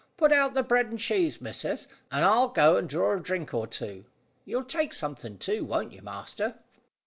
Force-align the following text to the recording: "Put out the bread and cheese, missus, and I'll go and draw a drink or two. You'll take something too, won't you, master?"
"Put 0.17 0.33
out 0.33 0.55
the 0.55 0.63
bread 0.63 0.87
and 0.87 0.97
cheese, 0.97 1.39
missus, 1.41 1.85
and 2.11 2.25
I'll 2.25 2.47
go 2.47 2.75
and 2.75 2.89
draw 2.89 3.15
a 3.15 3.19
drink 3.19 3.53
or 3.53 3.67
two. 3.67 4.05
You'll 4.45 4.63
take 4.63 4.93
something 4.93 5.37
too, 5.37 5.63
won't 5.63 5.93
you, 5.93 6.01
master?" 6.01 6.55